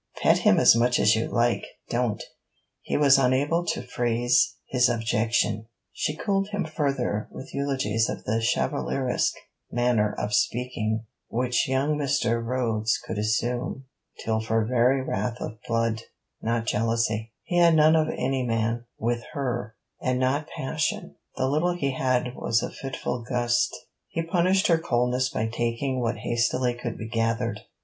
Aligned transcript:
'Pet 0.15 0.39
him 0.39 0.59
as 0.59 0.75
much 0.75 0.97
as 0.97 1.15
you 1.15 1.27
like; 1.27 1.63
don't...' 1.91 2.23
he 2.81 2.97
was 2.97 3.19
unable 3.19 3.63
to 3.63 3.83
phrase 3.83 4.55
his 4.67 4.89
objection. 4.89 5.67
She 5.93 6.15
cooled 6.15 6.47
him 6.49 6.65
further 6.65 7.27
with 7.29 7.53
eulogies 7.53 8.09
of 8.09 8.23
the 8.23 8.41
chevaleresque 8.41 9.37
manner 9.71 10.15
of 10.17 10.33
speaking 10.33 11.05
which 11.27 11.67
young 11.69 11.99
Mr. 11.99 12.43
Rhodes 12.43 12.97
could 12.97 13.19
assume; 13.19 13.85
till 14.25 14.39
for 14.39 14.65
very 14.65 15.03
wrath 15.03 15.37
of 15.39 15.59
blood 15.67 16.01
not 16.41 16.65
jealousy: 16.65 17.31
he 17.43 17.57
had 17.59 17.75
none 17.75 17.95
of 17.95 18.07
any 18.09 18.41
man, 18.41 18.85
with 18.97 19.21
her; 19.33 19.75
and 20.01 20.19
not 20.19 20.47
passion; 20.47 21.15
the 21.37 21.45
little 21.47 21.73
he 21.75 21.91
had 21.91 22.33
was 22.35 22.63
a 22.63 22.71
fitful 22.71 23.21
gust 23.21 23.77
he 24.07 24.23
punished 24.23 24.65
her 24.65 24.79
coldness 24.79 25.29
by 25.29 25.45
taking 25.45 25.99
what 26.01 26.17
hastily 26.17 26.73
could 26.73 26.97
be 26.97 27.07
gathered. 27.07 27.59